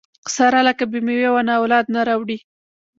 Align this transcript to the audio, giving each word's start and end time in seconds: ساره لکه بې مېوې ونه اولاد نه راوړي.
ساره 0.35 0.61
لکه 0.67 0.83
بې 0.91 0.99
مېوې 1.05 1.29
ونه 1.31 1.53
اولاد 1.59 1.85
نه 1.95 2.01
راوړي. 2.07 2.37